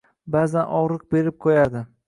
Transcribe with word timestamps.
Ba’zan 0.35 0.73
og‘riq 0.79 1.05
berib 1.13 1.39
qo‘yardi. 1.47 1.87